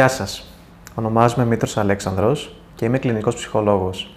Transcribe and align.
Γεια 0.00 0.08
σας. 0.08 0.44
Ονομάζομαι 0.94 1.44
Μήτρος 1.44 1.76
Αλέξανδρος 1.76 2.56
και 2.74 2.84
είμαι 2.84 2.98
κλινικός 2.98 3.34
ψυχολόγος. 3.34 4.14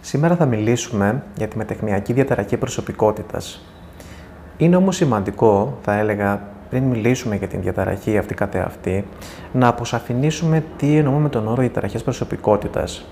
Σήμερα 0.00 0.36
θα 0.36 0.46
μιλήσουμε 0.46 1.22
για 1.36 1.48
τη 1.48 1.56
μετεχνιακή 1.56 2.12
διαταραχή 2.12 2.56
προσωπικότητας. 2.56 3.64
Είναι 4.56 4.76
όμως 4.76 4.96
σημαντικό, 4.96 5.78
θα 5.82 5.94
έλεγα, 5.94 6.42
πριν 6.70 6.82
μιλήσουμε 6.82 7.36
για 7.36 7.48
την 7.48 7.62
διαταραχή 7.62 8.18
αυτή 8.18 8.34
καθεαυτή, 8.34 9.04
να 9.52 9.68
αποσαφηνίσουμε 9.68 10.64
τι 10.76 10.96
εννοούμε 10.96 11.20
με 11.20 11.28
τον 11.28 11.46
όρο 11.48 11.60
διαταραχές 11.60 12.02
προσωπικότητας. 12.02 13.04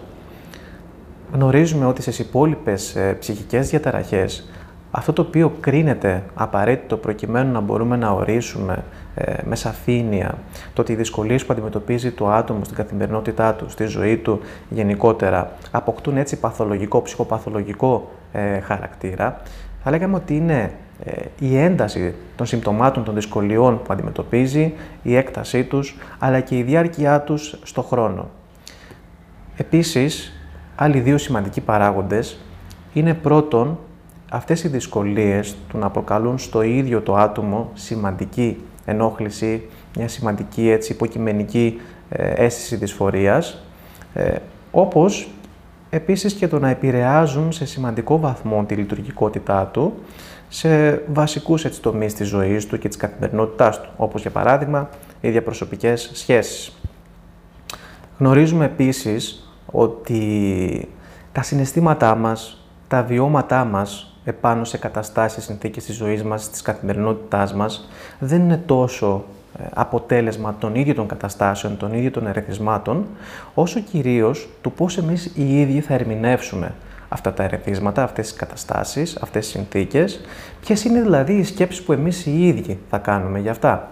Γνωρίζουμε 1.32 1.86
ότι 1.86 2.02
στις 2.02 2.18
υπόλοιπες 2.18 2.96
ε, 2.96 3.16
ψυχικές 3.20 3.68
διαταραχές 3.68 4.50
αυτό 4.90 5.12
το 5.12 5.22
οποίο 5.22 5.52
κρίνεται 5.60 6.22
απαραίτητο 6.34 6.96
προκειμένου 6.96 7.52
να 7.52 7.60
μπορούμε 7.60 7.96
να 7.96 8.10
ορίσουμε 8.10 8.84
ε, 9.14 9.34
με 9.44 9.56
σαφήνεια 9.56 10.34
το 10.74 10.80
ότι 10.80 10.92
οι 10.92 10.94
δυσκολίες 10.94 11.44
που 11.46 11.52
αντιμετωπίζει 11.52 12.10
το 12.10 12.28
άτομο 12.28 12.64
στην 12.64 12.76
καθημερινότητά 12.76 13.54
του, 13.54 13.70
στη 13.70 13.84
ζωή 13.84 14.16
του 14.16 14.40
γενικότερα, 14.68 15.52
αποκτούν 15.70 16.16
έτσι 16.16 16.36
παθολογικό, 16.38 17.02
ψυχοπαθολογικό 17.02 18.10
ε, 18.32 18.60
χαρακτήρα, 18.60 19.40
θα 19.82 19.90
λέγαμε 19.90 20.16
ότι 20.16 20.36
είναι 20.36 20.72
ε, 21.04 21.22
η 21.38 21.58
ένταση 21.58 22.14
των 22.36 22.46
συμπτωμάτων 22.46 23.04
των 23.04 23.14
δυσκολιών 23.14 23.82
που 23.82 23.92
αντιμετωπίζει, 23.92 24.72
η 25.02 25.16
έκτασή 25.16 25.64
τους, 25.64 25.96
αλλά 26.18 26.40
και 26.40 26.56
η 26.56 26.62
διάρκεια 26.62 27.20
τους 27.20 27.58
στο 27.62 27.82
χρόνο. 27.82 28.28
Επίσης, 29.56 30.32
άλλοι 30.76 31.00
δύο 31.00 31.18
σημαντικοί 31.18 31.60
παράγοντες 31.60 32.40
είναι 32.92 33.14
πρώτον 33.14 33.78
αυτές 34.32 34.64
οι 34.64 34.68
δυσκολίες 34.68 35.56
του 35.68 35.78
να 35.78 35.90
προκαλούν 35.90 36.38
στο 36.38 36.62
ίδιο 36.62 37.00
το 37.00 37.16
άτομο 37.16 37.70
σημαντική 37.74 38.56
ενόχληση, 38.84 39.68
μια 39.96 40.08
σημαντική 40.08 40.68
έτσι, 40.68 40.92
υποκειμενική 40.92 41.80
ε, 42.08 42.44
αίσθηση 42.44 42.76
δυσφορίας, 42.76 43.62
ε, 44.14 44.34
όπως 44.70 45.30
επίσης 45.90 46.32
και 46.32 46.48
το 46.48 46.58
να 46.58 46.68
επηρεάζουν 46.68 47.52
σε 47.52 47.66
σημαντικό 47.66 48.18
βαθμό 48.18 48.64
τη 48.64 48.74
λειτουργικότητά 48.74 49.66
του 49.66 49.94
σε 50.48 51.02
βασικούς 51.12 51.64
έτσι, 51.64 51.80
τομείς 51.80 52.14
της 52.14 52.28
ζωής 52.28 52.66
του 52.66 52.78
και 52.78 52.88
της 52.88 52.96
καθημερινότητάς 52.96 53.80
του, 53.80 53.90
όπως 53.96 54.22
για 54.22 54.30
παράδειγμα 54.30 54.88
οι 55.20 55.30
διαπροσωπικές 55.30 56.10
σχέσεις. 56.12 56.72
Γνωρίζουμε 58.18 58.64
επίσης 58.64 59.52
ότι 59.66 60.88
τα 61.32 61.42
συναισθήματά 61.42 62.14
μας, 62.14 62.64
τα 62.88 63.02
βιώματά 63.02 63.64
μας 63.64 64.09
επάνω 64.24 64.64
σε 64.64 64.78
καταστάσεις, 64.78 65.44
συνθήκες 65.44 65.84
της 65.84 65.96
ζωής 65.96 66.22
μας, 66.22 66.50
της 66.50 66.62
καθημερινότητάς 66.62 67.54
μας, 67.54 67.88
δεν 68.18 68.40
είναι 68.40 68.62
τόσο 68.66 69.24
ε, 69.58 69.64
αποτέλεσμα 69.74 70.56
των 70.58 70.74
ίδιων 70.74 70.96
των 70.96 71.06
καταστάσεων, 71.06 71.76
των 71.76 71.92
ίδιων 71.94 72.12
των 72.12 72.26
ερεθισμάτων, 72.26 73.06
όσο 73.54 73.80
κυρίως 73.80 74.48
του 74.60 74.72
πώς 74.72 74.98
εμείς 74.98 75.32
οι 75.34 75.60
ίδιοι 75.60 75.80
θα 75.80 75.94
ερμηνεύσουμε 75.94 76.74
αυτά 77.08 77.32
τα 77.32 77.42
ερεθίσματα, 77.42 78.02
αυτές 78.02 78.28
τις 78.28 78.38
καταστάσεις, 78.38 79.16
αυτές 79.20 79.44
τις 79.44 79.54
συνθήκες, 79.54 80.20
ποιες 80.60 80.84
είναι 80.84 81.00
δηλαδή 81.00 81.32
οι 81.32 81.44
σκέψεις 81.44 81.82
που 81.82 81.92
εμείς 81.92 82.26
οι 82.26 82.46
ίδιοι 82.46 82.78
θα 82.90 82.98
κάνουμε 82.98 83.38
για 83.38 83.50
αυτά; 83.50 83.88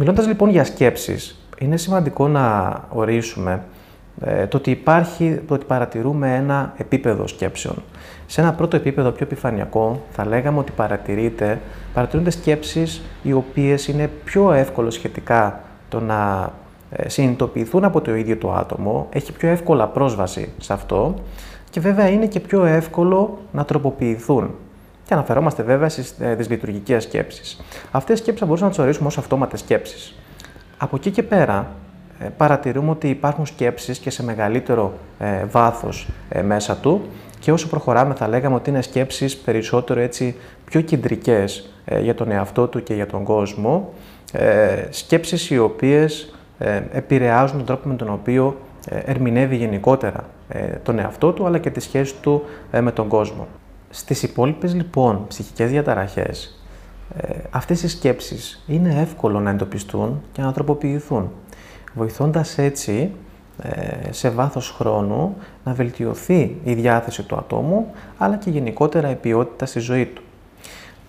Μιλώντας 0.00 0.26
λοιπόν 0.26 0.48
για 0.50 0.64
σκέψεις, 0.64 1.40
είναι 1.58 1.76
σημαντικό 1.76 2.28
να 2.28 2.74
ορίσουμε 2.88 3.52
ε, 3.52 3.58
το 4.48 4.56
ότι 4.56 4.70
υπάρχει, 4.70 5.40
το 5.46 5.54
ότι 5.54 5.64
παρατηρούμε 5.64 6.34
ένα 6.34 6.72
επίπεδο 6.76 7.26
σκέψεων. 7.26 7.82
Σε 8.26 8.40
ένα 8.40 8.52
πρώτο 8.52 8.76
επίπεδο 8.76 9.10
πιο 9.10 9.26
επιφανειακό, 9.26 10.02
θα 10.10 10.26
λέγαμε 10.26 10.58
ότι 10.58 10.72
παρατηρείται, 10.76 11.60
παρατηρούνται 11.94 12.30
σκέψεις 12.30 13.02
οι 13.22 13.32
οποίες 13.32 13.88
είναι 13.88 14.10
πιο 14.24 14.52
εύκολο 14.52 14.90
σχετικά 14.90 15.60
το 15.88 16.00
να 16.00 16.52
ε, 16.90 17.08
συνειδητοποιηθούν 17.08 17.84
από 17.84 18.00
το 18.00 18.14
ίδιο 18.14 18.36
το 18.36 18.52
άτομο, 18.52 19.06
έχει 19.10 19.32
πιο 19.32 19.48
εύκολα 19.48 19.86
πρόσβαση 19.86 20.52
σε 20.58 20.72
αυτό 20.72 21.14
και 21.70 21.80
βέβαια 21.80 22.08
είναι 22.08 22.26
και 22.26 22.40
πιο 22.40 22.64
εύκολο 22.64 23.38
να 23.52 23.64
τροποποιηθούν. 23.64 24.54
Και 25.04 25.14
αναφερόμαστε 25.14 25.62
βέβαια 25.62 25.88
στις 25.88 26.14
ε, 26.20 26.34
δυσλειτουργικέ 26.34 26.98
σκέψεις. 26.98 27.60
Αυτές 27.90 28.18
οι 28.18 28.20
σκέψεις 28.20 28.40
θα 28.40 28.46
μπορούσαμε 28.46 28.70
να 28.70 28.76
τις 28.76 28.84
ορίσουμε 28.84 29.06
ως 29.08 29.18
αυτόματες 29.18 29.60
σκέψεις. 29.60 30.14
Από 30.78 30.96
εκεί 30.96 31.10
και 31.10 31.22
πέρα, 31.22 31.58
ε, 31.58 31.87
παρατηρούμε 32.36 32.90
ότι 32.90 33.08
υπάρχουν 33.08 33.46
σκέψεις 33.46 33.98
και 33.98 34.10
σε 34.10 34.24
μεγαλύτερο 34.24 34.92
ε, 35.18 35.44
βάθος 35.44 36.08
ε, 36.28 36.42
μέσα 36.42 36.76
του 36.76 37.02
και 37.38 37.52
όσο 37.52 37.68
προχωράμε 37.68 38.14
θα 38.14 38.28
λέγαμε 38.28 38.54
ότι 38.54 38.70
είναι 38.70 38.82
σκέψεις 38.82 39.36
περισσότερο 39.36 40.00
έτσι 40.00 40.36
πιο 40.64 40.80
κεντρικές 40.80 41.72
για 42.00 42.14
τον 42.14 42.30
εαυτό 42.30 42.66
του 42.66 42.82
και 42.82 42.94
για 42.94 43.06
τον 43.06 43.24
κόσμο, 43.24 43.92
σκέψεις 44.90 45.50
οι 45.50 45.58
οποίες 45.58 46.34
επηρεάζουν 46.92 47.56
τον 47.56 47.66
τρόπο 47.66 47.88
με 47.88 47.94
τον 47.94 48.10
οποίο 48.10 48.56
ερμηνεύει 48.88 49.56
γενικότερα 49.56 50.24
τον 50.82 50.98
εαυτό 50.98 51.32
του 51.32 51.46
αλλά 51.46 51.58
και 51.58 51.70
τη 51.70 51.80
σχέση 51.80 52.14
του 52.20 52.42
με 52.80 52.92
τον 52.92 53.08
κόσμο. 53.08 53.46
Στις 53.90 54.22
υπόλοιπες 54.22 54.74
λοιπόν 54.74 55.24
ψυχικές 55.28 55.70
διαταραχές, 55.70 56.62
αυτές 57.50 57.82
οι 57.82 57.88
σκέψεις 57.88 58.64
είναι 58.66 59.00
εύκολο 59.00 59.40
να 59.40 59.50
εντοπιστούν 59.50 60.22
και 60.32 60.42
να 60.42 60.52
τροποποιηθούν 60.52 61.30
βοηθώντας 61.94 62.58
έτσι 62.58 63.10
ε, 63.62 64.12
σε 64.12 64.30
βάθος 64.30 64.70
χρόνου 64.70 65.36
να 65.64 65.72
βελτιωθεί 65.72 66.56
η 66.64 66.74
διάθεση 66.74 67.22
του 67.22 67.36
ατόμου, 67.36 67.92
αλλά 68.18 68.36
και 68.36 68.50
γενικότερα 68.50 69.10
η 69.10 69.14
ποιότητα 69.14 69.66
στη 69.66 69.78
ζωή 69.78 70.06
του. 70.06 70.22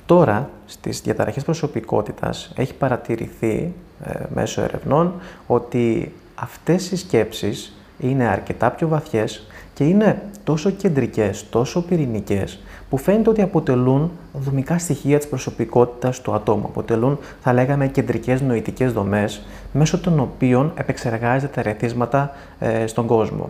Τώρα, 0.06 0.50
στις 0.66 1.02
διαταραχές 1.02 1.44
προσωπικότητας 1.44 2.52
έχει 2.56 2.74
παρατηρηθεί 2.74 3.74
ε, 4.04 4.14
μέσω 4.34 4.62
ερευνών 4.62 5.14
ότι 5.48 6.14
αυτές 6.36 6.92
οι 6.92 6.96
σκέψεις 6.96 7.74
είναι 8.00 8.28
αρκετά 8.28 8.72
πιο 8.72 8.88
βαθιές 8.88 9.48
και 9.74 9.84
είναι 9.84 10.22
τόσο 10.44 10.70
κεντρικές, 10.70 11.50
τόσο 11.50 11.82
πυρηνικές, 11.82 12.60
που 12.90 12.98
φαίνεται 12.98 13.30
ότι 13.30 13.42
αποτελούν 13.42 14.12
δομικά 14.34 14.80
στοιχεία 14.80 15.18
της 15.18 15.28
προσωπικότητας 15.28 16.22
του 16.22 16.34
ατόμου. 16.34 16.66
Αποτελούν, 16.66 17.18
θα 17.42 17.54
λέγαμε, 17.54 17.88
κεντρικές 17.88 18.42
νοητικές 18.42 18.94
δομές, 18.94 19.42
μέσω 19.72 20.00
των 20.00 20.20
οποίων 20.20 20.72
επεξεργάζεται 20.76 21.52
τα 21.54 21.60
ερεθίσματα 21.70 22.32
ε, 22.60 22.88
στον 22.88 23.06
κόσμο. 23.06 23.50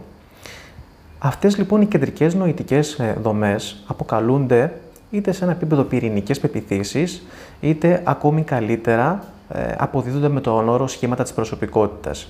Αυτές 1.20 1.58
λοιπόν 1.58 1.82
οι 1.82 1.86
κεντρικές 1.86 2.36
νοητικές 2.36 2.94
ε, 2.94 3.18
δομές 3.22 3.84
αποκαλούνται 3.88 4.74
είτε 5.12 5.32
σε 5.32 5.44
ένα 5.44 5.54
επίπεδο 5.54 5.84
πυρηνικές 5.84 6.40
πεπιθήσεις, 6.40 7.24
είτε 7.60 8.02
ακόμη 8.06 8.42
καλύτερα 8.42 9.24
ε, 9.50 9.74
αποδίδονται 9.78 10.30
με 10.30 10.42
τον 10.42 10.70
όρο 10.70 10.88
σχήματα 10.88 11.24
της 11.24 11.34
προσωπικότητας. 11.34 12.28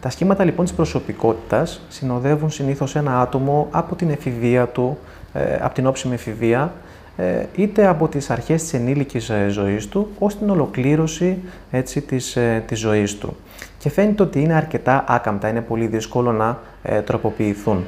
Τα 0.00 0.10
σχήματα 0.10 0.44
λοιπόν 0.44 0.64
της 0.64 0.74
προσωπικότητας 0.74 1.80
συνοδεύουν 1.88 2.50
συνήθως 2.50 2.96
ένα 2.96 3.20
άτομο 3.20 3.68
από 3.70 3.94
την 3.94 4.10
εφηβεία 4.10 4.66
του, 4.66 4.98
ε, 4.98 5.21
από 5.60 5.74
την 5.74 5.86
όψιμη 5.86 6.14
εφηβεία, 6.14 6.72
ε, 7.16 7.44
είτε 7.56 7.86
από 7.86 8.08
τις 8.08 8.30
αρχές 8.30 8.62
της 8.62 8.74
ενήλικης 8.74 9.30
ε, 9.30 9.48
ζωής 9.48 9.88
του, 9.88 10.08
ως 10.18 10.38
την 10.38 10.50
ολοκλήρωση 10.50 11.38
έτσι, 11.70 12.00
της, 12.00 12.38
της 12.66 12.78
ζωής 12.78 13.18
του. 13.18 13.36
Και 13.78 13.90
φαίνεται 13.90 14.22
ότι 14.22 14.40
είναι 14.40 14.54
αρκετά 14.54 15.04
άκαμπτα, 15.08 15.48
είναι 15.48 15.60
πολύ 15.60 15.86
δύσκολο 15.86 16.32
να 16.32 16.58
τροποποιηθούν. 17.04 17.84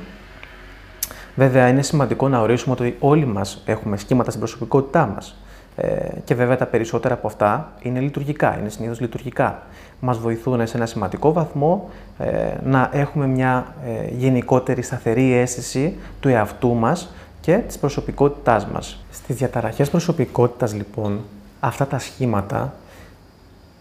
Βέβαια, 1.35 1.69
είναι 1.69 1.83
σημαντικό 1.83 2.29
να 2.29 2.41
ορίσουμε 2.41 2.75
ότι 2.79 2.97
όλοι 2.99 3.27
μας 3.27 3.63
έχουμε 3.67 3.97
σχήματα 3.97 4.31
στην 4.31 4.43
προσωπικότητά 4.43 5.07
μας. 5.07 5.37
Ε, 5.77 6.09
και 6.25 6.35
βέβαια 6.35 6.57
τα 6.57 6.67
περισσότερα 6.67 7.15
από 7.15 7.27
αυτά 7.27 7.73
είναι 7.81 8.01
λειτουργικά, 8.01 8.59
είναι 8.59 8.69
συνήθως 8.69 9.01
λειτουργικά. 9.01 9.63
Μας 10.01 10.19
βοηθούν 10.19 10.67
σε 10.67 10.77
ένα 10.77 10.87
σημαντικό 10.87 11.33
βαθμό 11.33 11.91
ε, 12.19 12.27
να 12.65 12.91
έχουμε 12.93 13.27
μια 13.27 13.75
ε, 13.87 14.15
γενικότερη 14.15 14.83
σταθερή 14.83 15.33
αίσθηση 15.33 15.97
του 16.21 16.29
εαυτού 16.29 16.75
μας 16.75 17.15
και 17.45 17.57
της 17.57 17.79
προσωπικότητάς 17.79 18.67
μας. 18.67 19.05
Στις 19.11 19.37
διαταραχές 19.37 19.91
προσωπικότητας 19.91 20.75
λοιπόν, 20.75 21.21
αυτά 21.61 21.87
τα 21.87 21.99
σχήματα 21.99 22.75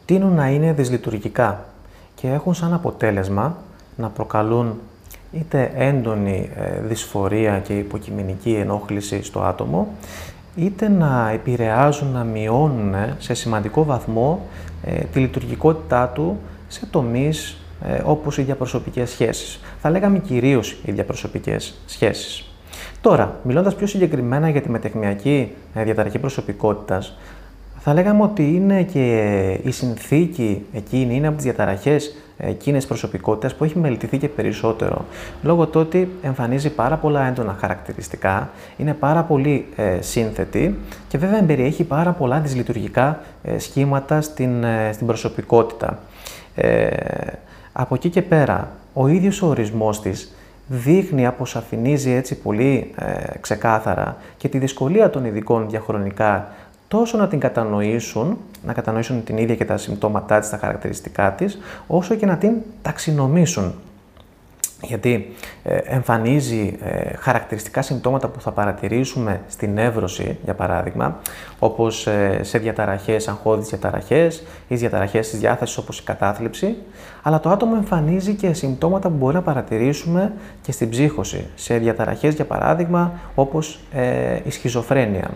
τείνουν 0.06 0.34
να 0.34 0.48
είναι 0.48 0.74
δυσλειτουργικά 0.74 1.66
και 2.16 2.28
έχουν 2.28 2.54
σαν 2.54 2.74
αποτέλεσμα 2.74 3.58
να 3.96 4.10
προκαλούν 4.10 4.80
είτε 5.32 5.72
έντονη 5.76 6.50
δυσφορία 6.84 7.60
και 7.60 7.78
υποκειμενική 7.78 8.54
ενόχληση 8.54 9.24
στο 9.24 9.42
άτομο, 9.42 9.88
είτε 10.56 10.90
να 10.90 11.30
επηρεάζουν, 11.30 12.12
να 12.12 12.24
μειώνουν 12.24 12.96
σε 13.18 13.34
σημαντικό 13.34 13.84
βαθμό 13.84 14.48
ε, 14.84 15.04
τη 15.14 15.20
λειτουργικότητά 15.20 16.08
του 16.08 16.40
σε 16.68 16.86
τομείς 16.86 17.58
ε, 17.86 18.02
όπως 18.06 18.38
οι 18.38 18.42
διαπροσωπικές 18.42 19.10
σχέσεις. 19.10 19.60
Θα 19.82 19.90
λέγαμε 19.90 20.20
κυρίως 20.20 20.78
οι 20.86 20.92
διαπροσωπικές 20.92 21.74
σχέσεις. 21.86 22.53
Τώρα, 23.04 23.40
μιλώντας 23.44 23.76
πιο 23.76 23.88
συγκεκριμένα 23.88 24.50
για 24.50 24.62
τη 24.62 24.70
μετεχνιακή 24.70 25.52
ε, 25.74 25.84
διαταραχή 25.84 26.20
προσωπικότητας, 26.20 27.18
θα 27.80 27.94
λέγαμε 27.94 28.24
ότι 28.24 28.44
είναι 28.56 28.84
και 28.84 29.60
η 29.64 29.72
συνθήκη 29.72 30.66
εκείνη, 30.74 31.16
είναι 31.16 31.28
από 31.28 31.36
τις 31.36 31.46
διαταραχές 31.46 32.16
εκείνες 32.38 32.86
προσωπικότητα 32.86 33.56
που 33.56 33.64
έχει 33.64 33.80
μελετηθεί 33.80 34.18
και 34.18 34.28
περισσότερο. 34.28 35.06
Λόγω 35.42 35.66
του 35.66 35.80
ότι 35.80 36.10
εμφανίζει 36.22 36.70
πάρα 36.70 36.96
πολλά 36.96 37.28
έντονα 37.28 37.58
χαρακτηριστικά, 37.60 38.50
είναι 38.78 38.94
πάρα 38.94 39.24
πολύ 39.24 39.66
ε, 39.76 40.02
σύνθετη 40.02 40.80
και 41.08 41.18
βέβαια 41.18 41.38
εμπεριέχει 41.38 41.84
πάρα 41.84 42.12
πολλά 42.12 42.40
δυσλειτουργικά 42.40 43.20
ε, 43.44 43.58
σχήματα 43.58 44.22
στην, 44.22 44.64
ε, 44.64 44.90
στην 44.94 45.08
προσωπικότητα. 45.08 46.00
Ε, 46.56 46.88
Από 47.74 47.96
εκεί 47.96 48.10
και 48.10 48.22
πέρα, 48.22 48.72
ο 48.94 49.08
ίδιος 49.08 49.42
ο 49.42 49.48
ορισμός 49.48 50.02
της 50.02 50.34
δείχνει, 50.68 51.26
αποσαφηνίζει 51.26 52.12
έτσι 52.12 52.36
πολύ 52.36 52.92
ε, 52.96 53.40
ξεκάθαρα 53.40 54.18
και 54.38 54.48
τη 54.50 54.58
δυσκολία 54.58 55.10
των 55.10 55.26
ειδικών 55.26 55.70
διαχρονικά 55.70 56.48
τόσο 56.88 57.18
να 57.18 57.28
την 57.28 57.40
κατανοήσουν, 57.40 58.38
να 58.66 58.74
κατανοήσουν 58.74 59.24
την 59.24 59.38
ίδια 59.38 59.56
και 59.56 59.66
τα 59.66 59.78
συμπτώματά 59.78 60.40
της, 60.40 60.50
τα 60.50 60.58
χαρακτηριστικά 60.58 61.32
της, 61.32 61.58
όσο 61.88 62.16
και 62.16 62.26
να 62.26 62.38
την 62.38 62.52
ταξινομήσουν 62.82 63.74
γιατί 64.84 65.34
ε, 65.64 65.76
εμφανίζει 65.76 66.78
ε, 66.84 67.16
χαρακτηριστικά 67.18 67.82
συμπτώματα 67.82 68.28
που 68.28 68.42
θα 68.42 68.52
παρατηρήσουμε 68.52 69.42
στην 69.48 69.78
εύρωση, 69.78 70.38
για 70.44 70.54
παράδειγμα, 70.54 71.20
όπως 71.60 72.08
ε, 72.08 72.40
σε 72.42 72.58
διαταραχές, 72.58 73.28
αγχώδεις 73.28 73.68
διαταραχές 73.68 74.44
ή 74.68 74.76
διαταραχές 74.76 75.30
της 75.30 75.40
διάθεσης 75.40 75.78
όπως 75.78 76.00
η 76.00 76.04
κατάθλιψη, 76.04 76.76
αλλά 77.22 77.40
το 77.40 77.50
άτομο 77.50 77.74
εμφανίζει 77.78 78.34
και 78.34 78.54
συμπτώματα 78.54 79.10
που 79.10 79.16
μπορεί 79.16 79.36
να 79.36 79.42
παρατηρήσουμε 79.42 80.34
και 80.62 80.72
στην 80.72 80.90
ψύχωση, 80.90 81.46
σε 81.56 81.78
διαταραχές, 81.78 82.34
για 82.34 82.46
παράδειγμα, 82.46 83.12
όπως 83.36 83.80
η 84.44 84.50
σχιζοφρένεια. 84.50 85.30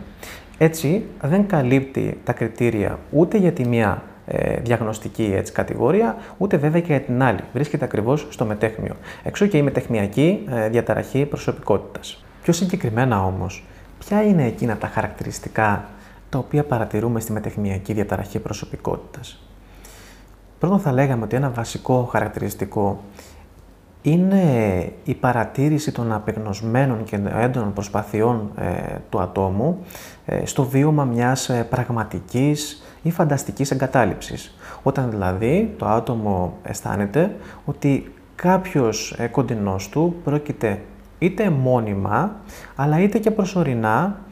Έτσι, 0.58 1.06
δεν 1.22 1.48
καλύπτει 1.48 2.20
τα 2.24 2.34
κριτήρια 2.34 3.00
ούτε 3.12 3.38
για 3.38 3.52
τη 3.52 3.68
μία 3.68 4.04
ε, 4.30 4.60
διαγνωστική 4.60 5.34
έτσι, 5.36 5.54
κατηγορία, 5.54 6.18
ούτε 6.38 6.58
βέβαια 6.58 6.82
και 6.82 6.88
για 6.88 7.02
την 7.02 7.24
άλλη. 7.24 7.40
Βρίσκεται 7.54 7.86
ακριβώς 7.86 8.28
στο 8.30 8.46
μετέχμιο. 8.46 8.96
Εξού 9.24 9.48
και 9.48 9.58
η 9.58 9.62
μετεχμιακή 9.62 10.46
ε, 10.50 10.70
διαταραχή 10.70 11.26
προσωπικότητας. 11.26 12.24
Πιο 12.44 12.54
συγκεκριμένα 12.54 13.26
όμως, 13.26 13.66
ποια 14.00 14.24
είναι 14.24 14.46
εκείνα 14.46 14.78
τα 14.78 14.88
χαρακτηριστικά 14.88 15.86
τα 16.30 16.38
οποία 16.38 16.64
παρατηρούμε 16.64 17.20
στη 17.20 17.32
μετεχμιακή 17.32 17.94
διαταραχή 17.94 18.40
προσωπικότητας; 18.40 19.42
Πρώτον 20.60 20.80
θα 20.80 20.92
λέγαμε 20.92 21.24
ότι 21.24 21.36
ένα 21.36 21.50
βασικό 21.50 22.04
χαρακτηριστικό 22.12 23.04
είναι 24.12 24.44
η 25.04 25.14
παρατήρηση 25.14 25.92
των 25.92 26.14
απεγνωσμένων 26.14 27.04
και 27.04 27.20
έντονων 27.40 27.74
προσπαθειών 27.74 28.52
ε, 28.58 28.96
του 29.10 29.20
ατόμου 29.20 29.80
ε, 30.26 30.46
στο 30.46 30.64
βίωμα 30.64 31.04
μιας 31.04 31.50
ε, 31.50 31.64
πραγματικής 31.70 32.84
ή 33.02 33.12
φανταστικής 33.12 33.72
εγκατάλειψης. 33.72 34.56
Όταν 34.84 35.10
δηλαδή 35.10 35.74
το 35.78 35.86
άτομο 35.86 36.58
αισθάνεται 36.64 37.36
ότι 37.66 38.14
κάποιος 38.36 39.18
κοντινός 39.32 39.90
του 39.90 40.16
πρόκειται 40.24 40.80
είτε 41.20 41.50
μόνιμα, 41.50 42.36
αλλά 42.76 43.02
είτε 43.02 43.18
και 43.18 43.32
προσωρινά 43.32 44.16
ε, 44.16 44.27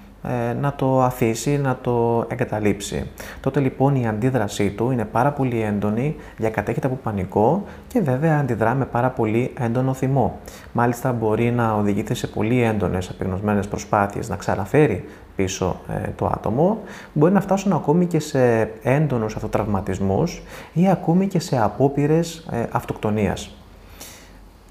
να 0.62 0.74
το 0.74 1.02
αφήσει, 1.04 1.58
να 1.58 1.78
το 1.82 2.26
εγκαταλείψει. 2.28 3.10
Τότε 3.40 3.60
λοιπόν 3.60 3.96
η 3.96 4.08
αντίδρασή 4.08 4.70
του 4.70 4.92
είναι 4.92 5.06
πάρα 5.06 5.32
πολύ 5.32 5.62
έντονη, 5.62 6.16
διακατέχεται 6.38 6.88
από 6.88 7.00
πανικό 7.04 7.64
και 7.88 8.02
βέβαια 8.02 8.40
αντιδρά 8.40 8.74
με 8.74 8.86
πάρα 8.86 9.10
πολύ 9.10 9.54
έντονο 9.60 9.94
θυμό. 9.94 10.40
Μάλιστα 10.72 11.12
μπορεί 11.12 11.52
να 11.52 11.74
οδηγείται 11.74 12.14
σε 12.14 12.28
πολύ 12.28 12.62
έντονες 12.62 13.10
απεγνωσμένες 13.10 13.68
προσπάθειες 13.68 14.30
να 14.30 14.36
ξαναφέρει 14.36 15.06
πίσω 15.36 15.80
ε, 15.90 16.10
το 16.16 16.26
άτομο, 16.26 16.78
μπορεί 17.14 17.34
να 17.34 17.42
φτάσουν 17.42 17.74
ακόμη 17.74 18.06
και 18.06 18.20
σε 18.20 18.70
έντονους 18.84 19.36
αυτοτραυματισμούς 19.36 20.42
ή 20.74 20.90
ακόμη 20.90 21.28
και 21.28 21.40
σε 21.40 21.62
απόπειρες 21.62 22.48
ε, 22.52 22.66
αυτοκτονίας. 22.72 23.56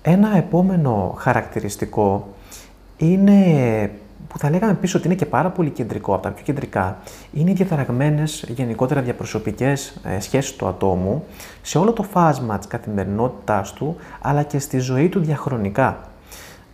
Ένα 0.02 0.36
επόμενο 0.36 1.14
χαρακτηριστικό 1.18 2.28
είναι 2.96 3.90
που 4.28 4.38
θα 4.38 4.50
λέγαμε 4.50 4.74
πίσω 4.74 4.98
ότι 4.98 5.06
είναι 5.06 5.16
και 5.16 5.26
πάρα 5.26 5.50
πολύ 5.50 5.70
κεντρικό, 5.70 6.14
από 6.14 6.22
τα 6.22 6.30
πιο 6.30 6.44
κεντρικά, 6.44 6.98
είναι 7.32 7.50
οι 7.50 7.54
διαταραγμένες 7.54 8.44
γενικότερα 8.48 9.00
διαπροσωπικές 9.00 10.00
ε, 10.04 10.20
σχέσεις 10.20 10.56
του 10.56 10.66
ατόμου 10.66 11.24
σε 11.62 11.78
όλο 11.78 11.92
το 11.92 12.02
φάσμα 12.02 12.58
της 12.58 12.66
καθημερινότητάς 12.66 13.72
του, 13.72 13.96
αλλά 14.20 14.42
και 14.42 14.58
στη 14.58 14.78
ζωή 14.78 15.08
του 15.08 15.20
διαχρονικά. 15.20 16.08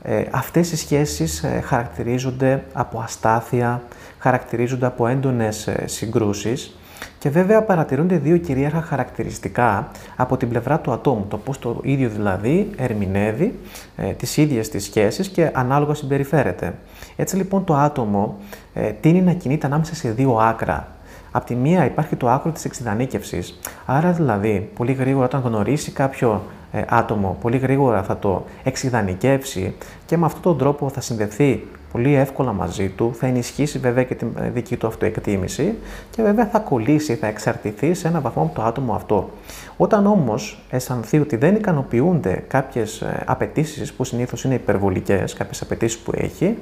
Ε, 0.03 0.23
αυτές 0.31 0.73
οι 0.73 0.77
σχέσεις 0.77 1.43
ε, 1.43 1.61
χαρακτηρίζονται 1.65 2.65
από 2.73 3.01
αστάθεια, 3.01 3.83
χαρακτηρίζονται 4.19 4.87
από 4.87 5.07
έντονες 5.07 5.67
ε, 5.67 5.85
συγκρούσεις 5.87 6.75
και 7.19 7.31
βέβαια 7.31 7.62
παρατηρούνται 7.62 8.17
δύο 8.17 8.37
κυρίαρχα 8.37 8.82
χαρακτηριστικά 8.82 9.91
από 10.17 10.37
την 10.37 10.49
πλευρά 10.49 10.79
του 10.81 10.93
ατόμου, 10.93 11.26
το 11.29 11.38
πώς 11.38 11.58
το 11.58 11.81
ίδιο 11.82 12.08
δηλαδή 12.08 12.70
ερμηνεύει 12.76 13.58
ε, 13.97 14.12
τις 14.12 14.37
ίδιες 14.37 14.69
τις 14.69 14.85
σχέσεις 14.85 15.29
και 15.29 15.50
ανάλογα 15.52 15.94
συμπεριφέρεται. 15.94 16.75
Έτσι 17.17 17.37
λοιπόν 17.37 17.64
το 17.64 17.75
άτομο 17.75 18.37
ε, 18.75 18.91
τίνει 18.91 19.23
να 19.23 19.32
κινείται 19.32 19.67
ανάμεσα 19.67 19.94
σε 19.94 20.11
δύο 20.11 20.37
άκρα. 20.37 20.88
Απ' 21.32 21.44
τη 21.44 21.55
μία 21.55 21.85
υπάρχει 21.85 22.17
το 22.17 22.31
άκρο 22.31 22.50
της 22.50 22.64
εξειδανίκευσης, 22.64 23.58
άρα 23.87 24.12
δηλαδή 24.12 24.70
πολύ 24.75 24.93
γρήγορα 24.93 25.25
όταν 25.25 25.41
γνωρίσει 25.41 25.91
κάποιο 25.91 26.43
ε, 26.73 26.82
άτομο, 26.88 27.37
πολύ 27.41 27.56
γρήγορα 27.56 28.02
θα 28.02 28.19
το 28.19 28.44
εξειδανικεύσει 28.62 29.75
και 30.06 30.17
με 30.17 30.26
αυτόν 30.26 30.43
τον 30.43 30.58
τρόπο 30.58 30.88
θα 30.88 31.00
συνδεθεί 31.00 31.62
πολύ 31.93 32.15
εύκολα 32.15 32.53
μαζί 32.53 32.89
του, 32.89 33.15
θα 33.15 33.27
ενισχύσει 33.27 33.79
βέβαια 33.79 34.05
και 34.05 34.15
τη 34.15 34.27
δική 34.53 34.77
του 34.77 34.87
αυτοεκτίμηση 34.87 35.75
και 36.11 36.23
βέβαια 36.23 36.47
θα 36.47 36.59
κολλήσει, 36.59 37.15
θα 37.15 37.27
εξαρτηθεί 37.27 37.95
σε 37.95 38.09
ένα 38.09 38.21
βαθμό 38.21 38.43
από 38.43 38.55
το 38.55 38.63
άτομο 38.63 38.95
αυτό. 38.95 39.31
Όταν 39.77 40.07
όμως 40.07 40.63
αισθανθεί 40.71 41.19
ότι 41.19 41.37
δεν 41.37 41.55
ικανοποιούνται 41.55 42.45
κάποιες 42.49 43.05
απαιτήσεις 43.25 43.93
που 43.93 44.05
συνήθως 44.05 44.45
είναι 44.45 44.55
υπερβολικές, 44.55 45.35
κάποιες 45.35 45.63
απαιτήσεις 45.63 45.99
που 45.99 46.13
έχει, 46.15 46.59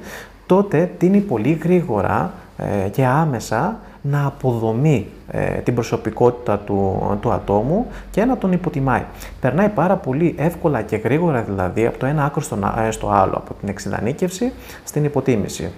τότε 0.47 0.91
τίνει 0.99 1.21
πολύ 1.21 1.53
γρήγορα 1.63 2.33
ε, 2.59 2.89
και 2.89 3.05
άμεσα 3.05 3.79
να 4.03 4.27
αποδομεί 4.27 5.07
ε, 5.31 5.51
την 5.51 5.75
προσωπικότητα 5.75 6.59
του, 6.59 7.19
του 7.21 7.31
ατόμου 7.33 7.87
και 8.11 8.25
να 8.25 8.39
τον 8.39 8.53
υποτιμάει. 8.53 9.03
Περνάει 9.41 9.69
πάρα 9.69 9.97
πολύ 9.97 10.35
εύκολα 10.39 10.83
και 10.83 10.97
γρήγορα 10.97 11.43
δηλαδή 11.43 11.87
από 11.87 11.99
το 11.99 12.07
ένα 12.07 12.25
άκρο 12.25 12.43
ε, 12.87 12.91
στο, 12.91 13.11
άλλο, 13.11 13.37
από 13.37 13.55
την 13.61 13.69
εξειδανίκευση 13.69 14.53
στην 14.85 15.05
υποτίμηση. 15.05 15.71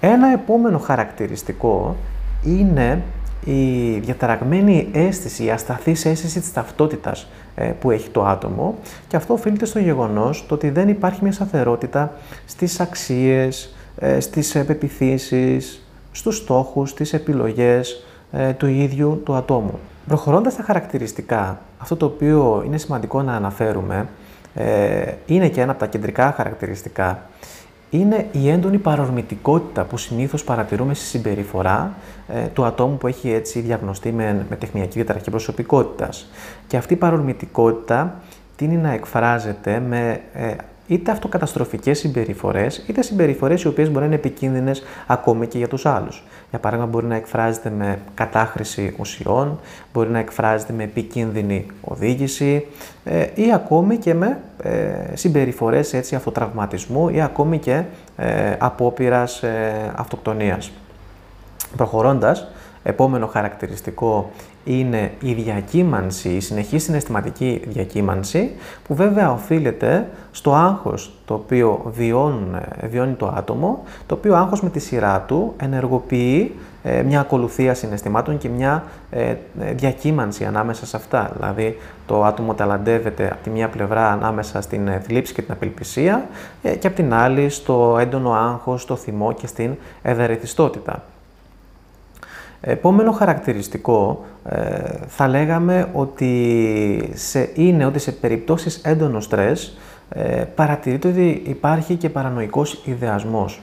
Ένα 0.00 0.32
επόμενο 0.32 0.78
χαρακτηριστικό 0.78 1.96
είναι 2.44 3.02
η 3.44 3.98
διαταραγμένη 3.98 4.88
αίσθηση, 4.92 5.44
η 5.44 5.50
ασταθής 5.50 6.04
αίσθηση 6.04 6.40
της 6.40 6.52
ταυτότητας 6.52 7.26
ε, 7.54 7.64
που 7.64 7.90
έχει 7.90 8.08
το 8.08 8.24
άτομο 8.24 8.74
και 9.08 9.16
αυτό 9.16 9.34
οφείλεται 9.34 9.64
στο 9.64 9.78
γεγονός 9.78 10.44
το 10.48 10.54
ότι 10.54 10.70
δεν 10.70 10.88
υπάρχει 10.88 11.18
μια 11.22 11.32
σταθερότητα 11.32 12.12
στις 12.46 12.80
αξίες, 12.80 13.74
στις 14.18 14.52
πεπιθήσεις, 14.66 15.81
στους 16.12 16.36
στόχους, 16.36 16.90
στις 16.90 17.12
επιλογές 17.12 18.04
ε, 18.32 18.52
του 18.52 18.66
ίδιου 18.66 19.20
του 19.24 19.34
ατόμου. 19.34 19.78
Προχωρώντας 20.06 20.56
τα 20.56 20.62
χαρακτηριστικά, 20.62 21.60
αυτό 21.78 21.96
το 21.96 22.06
οποίο 22.06 22.62
είναι 22.66 22.78
σημαντικό 22.78 23.22
να 23.22 23.34
αναφέρουμε, 23.34 24.08
ε, 24.54 25.12
είναι 25.26 25.48
και 25.48 25.60
ένα 25.60 25.70
από 25.70 25.80
τα 25.80 25.86
κεντρικά 25.86 26.32
χαρακτηριστικά, 26.36 27.22
είναι 27.90 28.26
η 28.32 28.48
έντονη 28.48 28.78
παρορμητικότητα 28.78 29.84
που 29.84 29.96
συνήθως 29.96 30.44
παρατηρούμε 30.44 30.94
στη 30.94 31.04
συμπεριφορά 31.04 31.94
ε, 32.28 32.46
του 32.46 32.64
ατόμου 32.64 32.98
που 32.98 33.06
έχει 33.06 33.30
έτσι 33.30 33.60
διαγνωστεί 33.60 34.12
με, 34.12 34.46
με 34.48 34.56
τεχνιακή 34.56 34.92
διαταραχή 34.92 35.30
προσωπικότητας. 35.30 36.30
Και 36.66 36.76
αυτή 36.76 36.92
η 36.92 36.96
παρορμητικότητα 36.96 38.14
τίνει 38.56 38.76
να 38.76 38.92
εκφράζεται 38.92 39.82
με 39.88 40.20
ε, 40.32 40.54
είτε 40.86 41.10
αυτοκαταστροφικές 41.10 41.98
συμπεριφορές, 41.98 42.84
είτε 42.86 43.02
συμπεριφορές 43.02 43.62
οι 43.62 43.68
οποίες 43.68 43.88
μπορεί 43.88 44.00
να 44.00 44.06
είναι 44.06 44.14
επικίνδυνες 44.14 44.82
ακόμη 45.06 45.46
και 45.46 45.58
για 45.58 45.68
τους 45.68 45.86
άλλους. 45.86 46.24
Για 46.50 46.58
παράδειγμα, 46.58 46.90
μπορεί 46.90 47.06
να 47.06 47.14
εκφράζεται 47.14 47.70
με 47.70 47.98
κατάχρηση 48.14 48.94
ουσιών, 48.98 49.60
μπορεί 49.92 50.10
να 50.10 50.18
εκφράζεται 50.18 50.72
με 50.72 50.82
επικίνδυνη 50.82 51.66
οδήγηση 51.80 52.66
ε, 53.04 53.26
ή 53.34 53.52
ακόμη 53.52 53.96
και 53.96 54.14
με 54.14 54.40
ε, 54.62 54.92
συμπεριφορές 55.14 55.92
έτσι, 55.92 56.14
αυτοτραυματισμού 56.14 57.08
ή 57.08 57.20
ακόμη 57.20 57.58
και 57.58 57.82
ε, 58.16 58.56
απόπειρας 58.58 59.42
ε, 59.42 59.92
αυτοκτονίας. 59.96 60.72
Προχωρώντας, 61.76 62.48
επόμενο 62.82 63.26
χαρακτηριστικό 63.26 64.30
είναι 64.64 65.12
η 65.20 65.32
διακύμανση, 65.32 66.28
η 66.28 66.40
συνεχή 66.40 66.78
συναισθηματική 66.78 67.62
διακύμανση, 67.66 68.50
που 68.86 68.94
βέβαια 68.94 69.32
οφείλεται 69.32 70.08
στο 70.30 70.54
άγχος 70.54 71.12
το 71.24 71.34
οποίο 71.34 71.92
βιώνει, 71.96 72.60
βιώνει 72.90 73.14
το 73.14 73.32
άτομο, 73.36 73.82
το 74.06 74.14
οποίο 74.14 74.34
άγχος 74.34 74.62
με 74.62 74.70
τη 74.70 74.78
σειρά 74.78 75.20
του 75.20 75.54
ενεργοποιεί 75.56 76.54
ε, 76.82 77.02
μια 77.02 77.20
ακολουθία 77.20 77.74
συναισθημάτων 77.74 78.38
και 78.38 78.48
μια 78.48 78.84
ε, 79.10 79.34
διακύμανση 79.74 80.44
ανάμεσα 80.44 80.86
σε 80.86 80.96
αυτά. 80.96 81.32
Δηλαδή, 81.36 81.78
το 82.06 82.24
άτομο 82.24 82.54
ταλαντεύεται 82.54 83.26
από 83.26 83.42
τη 83.42 83.50
μία 83.50 83.68
πλευρά 83.68 84.12
ανάμεσα 84.12 84.60
στην 84.60 84.88
ε, 84.88 85.00
θλίψη 85.06 85.32
και 85.34 85.42
την 85.42 85.52
απελπισία 85.52 86.26
και 86.78 86.86
από 86.86 86.96
την 86.96 87.14
άλλη 87.14 87.48
στο 87.48 87.96
έντονο 88.00 88.32
άγχος, 88.32 88.82
στο 88.82 88.96
θυμό 88.96 89.32
και 89.32 89.46
στην 89.46 89.74
ευερεθιστότητα. 90.02 91.02
Επόμενο 92.64 93.12
χαρακτηριστικό 93.12 94.24
ε, 94.44 94.58
θα 95.06 95.28
λέγαμε 95.28 95.88
ότι 95.92 97.10
σε, 97.14 97.50
είναι 97.54 97.84
ότι 97.84 97.98
σε 97.98 98.12
περιπτώσεις 98.12 98.76
έντονο 98.76 99.20
στρες 99.20 99.78
ε, 100.08 100.44
παρατηρείται 100.54 101.08
ότι 101.08 101.42
υπάρχει 101.46 101.94
και 101.94 102.08
παρανοϊκός 102.08 102.82
ιδεασμός. 102.84 103.60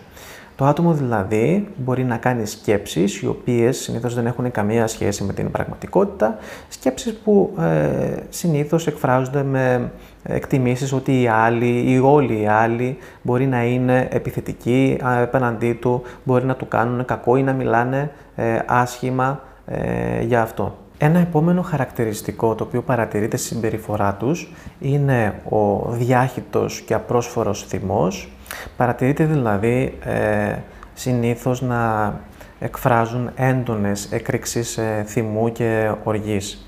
Το 0.60 0.66
άτομο 0.66 0.94
δηλαδή 0.94 1.68
μπορεί 1.76 2.04
να 2.04 2.18
κάνει 2.18 2.46
σκέψεις 2.46 3.22
οι 3.22 3.28
οποίες 3.28 3.78
συνήθως 3.78 4.16
δεν 4.16 4.26
έχουν 4.26 4.52
καμία 4.52 4.88
σχέση 4.88 5.24
με 5.24 5.34
την 5.34 5.52
πραγματικότητα, 5.52 6.38
σκέψεις 6.70 7.14
που 7.14 7.54
ε, 7.60 8.16
συνήθως 8.30 8.88
εκφράζονται 8.88 9.44
με 9.44 9.92
εκτιμήσεις 10.24 10.94
ότι 10.94 11.22
οι 11.22 11.28
άλλοι 11.28 11.92
ή 11.92 12.00
όλοι 12.00 12.42
οι 12.42 12.48
άλλοι 12.48 12.98
μπορεί 13.22 13.48
να 13.48 13.64
είναι 13.64 14.08
επιθετικοί 14.12 14.98
απέναντί 15.02 15.74
του, 15.74 16.02
μπορεί 16.24 16.46
να 16.46 16.56
του 16.56 16.68
κάνουν 16.68 17.06
κακό 17.06 17.36
ή 17.36 17.44
να 17.44 17.54
μιλάνε 17.54 18.12
ε, 18.36 18.60
άσχημα 18.66 19.42
ε, 19.66 20.22
για 20.22 20.42
αυτό. 20.42 20.78
Ένα 21.02 21.20
επόμενο 21.20 21.62
χαρακτηριστικό 21.62 22.56
το 22.56 22.64
οποίο 22.64 22.82
παρατηρείται 22.82 23.38
στη 23.38 23.48
συμπεριφορά 23.48 24.14
τους 24.14 24.54
είναι 24.80 25.42
ο 25.50 25.92
διάχυτος 25.92 26.82
και 26.82 26.94
απρόσφορος 26.94 27.64
θυμός. 27.64 28.32
Παρατηρείται 28.78 29.26
δηλαδή 29.26 29.98
ε, 30.04 30.56
συνήθως 30.94 31.62
να 31.62 32.14
εκφράζουν 32.60 33.30
έντονες 33.36 34.12
εκρήξεις 34.12 34.78
ε, 34.78 35.04
θυμού 35.08 35.52
και 35.52 35.92
οργής. 36.04 36.68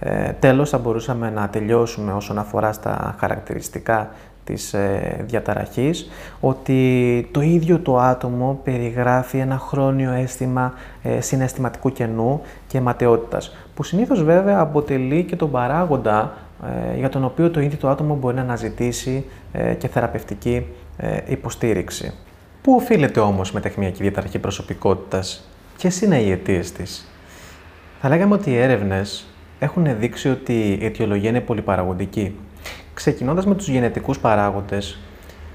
Ε, 0.00 0.32
τέλος, 0.32 0.70
θα 0.70 0.78
μπορούσαμε 0.78 1.30
να 1.30 1.48
τελειώσουμε 1.48 2.12
όσον 2.12 2.38
αφορά 2.38 2.72
στα 2.72 3.14
χαρακτηριστικά 3.18 4.10
της 4.48 4.74
ε, 4.74 5.24
διαταραχής, 5.26 6.10
ότι 6.40 7.28
το 7.32 7.40
ίδιο 7.40 7.78
το 7.78 7.98
άτομο 7.98 8.60
περιγράφει 8.64 9.38
ένα 9.38 9.58
χρόνιο 9.58 10.12
αίσθημα 10.12 10.72
ε, 11.02 11.20
συναισθηματικού 11.20 11.92
κενού 11.92 12.40
και 12.66 12.80
ματαιότητας, 12.80 13.56
που 13.74 13.82
συνήθως 13.82 14.22
βέβαια 14.22 14.58
αποτελεί 14.58 15.24
και 15.24 15.36
τον 15.36 15.50
παράγοντα 15.50 16.34
ε, 16.92 16.98
για 16.98 17.08
τον 17.08 17.24
οποίο 17.24 17.50
το 17.50 17.60
ίδιο 17.60 17.78
το 17.78 17.88
άτομο 17.88 18.14
μπορεί 18.14 18.34
να 18.34 18.42
αναζητήσει 18.42 19.24
ε, 19.52 19.74
και 19.74 19.88
θεραπευτική 19.88 20.66
υποστήριξη. 21.26 22.12
Πού 22.62 22.74
οφείλεται 22.74 23.20
όμως 23.20 23.52
μετεχμιακή 23.52 24.02
διαταραχή 24.02 24.38
προσωπικότητας, 24.38 25.48
ποιες 25.78 26.00
είναι 26.00 26.20
οι 26.20 26.30
αιτίες 26.30 26.72
της; 26.72 27.10
Θα 28.00 28.08
λέγαμε 28.08 28.34
ότι 28.34 28.50
οι 28.50 28.56
έρευνες 28.56 29.26
έχουν 29.58 29.86
δείξει 29.98 30.28
ότι 30.28 30.78
η 30.80 30.84
αιτιολογία 30.84 31.28
είναι 31.28 31.40
πολυπαραγωγική. 31.40 32.34
Ξεκινώντας 32.98 33.46
με 33.46 33.54
τους 33.54 33.68
γενετικούς 33.68 34.18
παράγοντες, 34.18 34.98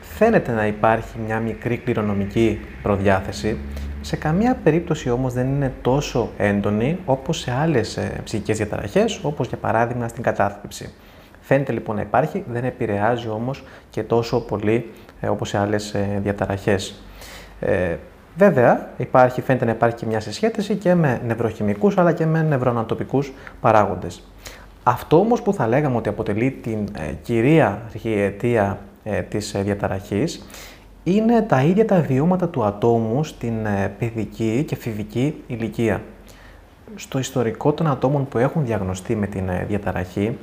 φαίνεται 0.02 0.52
να 0.52 0.68
υπάρχει 0.68 1.20
μια 1.26 1.40
μικρή 1.40 1.78
κληρονομική 1.78 2.60
προδιάθεση, 2.84 3.58
σε 4.02 4.16
καμία 4.16 4.56
περίπτωση 4.64 5.10
όμως 5.10 5.34
δεν 5.34 5.48
είναι 5.48 5.74
τόσο 5.82 6.30
έντονη 6.38 6.98
όπως 7.06 7.40
σε 7.40 7.52
άλλες 7.52 7.98
ε, 7.98 8.22
ψυχικές 8.24 8.58
διαταραχές, 8.58 9.20
όπως 9.24 9.48
για 9.48 9.58
παράδειγμα 9.58 10.08
στην 10.08 10.24
κατάθλιψη. 10.24 10.94
Φαίνεται 11.42 11.72
λοιπόν 11.72 11.96
να 11.96 12.02
υπάρχει, 12.02 12.44
δεν 12.48 12.64
επηρεάζει 12.64 13.28
όμως 13.28 13.64
και 13.90 14.04
τόσο 14.04 14.42
πολύ 14.42 14.92
ε, 15.20 15.28
όπως 15.28 15.50
σε 15.50 15.58
άλλες 15.58 15.94
ε, 15.94 16.20
διαταραχές. 16.24 17.04
Ε, 17.60 17.96
Βέβαια, 18.38 18.90
υπάρχει, 18.98 19.42
φαίνεται 19.42 19.66
να 19.66 19.72
υπάρχει 19.72 19.96
και 19.96 20.06
μια 20.06 20.20
συσχέτιση 20.20 20.76
και 20.76 20.94
με 20.94 21.22
νευροχημικούς 21.26 21.98
αλλά 21.98 22.12
και 22.12 22.26
με 22.26 22.42
νευροανατοπικούς 22.42 23.34
παράγοντες. 23.62 24.24
Αυτό 24.84 25.20
όμως 25.20 25.42
που 25.42 25.54
θα 25.54 25.68
λέγαμε 25.68 25.98
ότι 25.98 26.10
αποτελεί 26.10 26.52
την 26.52 26.88
ε, 26.98 27.14
κυρία 27.22 27.82
αιτία 28.04 28.80
ε, 29.04 29.22
της 29.22 29.54
ε, 29.54 29.62
διαταραχής 29.62 30.46
είναι 31.04 31.42
τα 31.42 31.64
ίδια 31.64 31.86
τα 31.86 32.02
βιώματα 32.02 32.50
του 32.50 32.64
ατόμου 32.64 33.24
στην 33.24 33.66
ε, 33.66 33.96
παιδική 34.00 34.64
και 34.68 34.76
φιβική 34.76 35.44
ηλικία. 35.48 36.02
Στο 36.96 37.20
ιστορικό 37.20 37.74
των 37.74 37.88
ατόμων 37.88 38.28
που 38.28 38.38
έχουν 38.38 38.66
διαγνωστεί 38.66 39.16
με 39.16 39.28
την 39.28 39.50
ε, 39.50 39.66
διαταραχή 39.68 40.38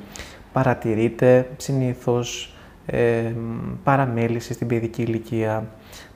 παρατηρείται 0.53 1.49
συνήθως 1.57 2.55
ε, 2.87 3.33
παραμέληση 3.85 4.53
στην 4.53 4.67
παιδική 4.67 5.03
ηλικία, 5.03 5.69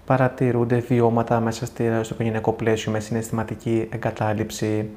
παρατηρούνται 0.07 0.77
βιώματα 0.77 1.41
μέσα 1.41 1.67
στο 1.67 1.83
οικογενειακό 2.13 2.53
πλαίσιο 2.53 2.93
με 2.93 3.01
συναισθηματική 3.01 3.89
εγκατάλειψη. 3.91 4.91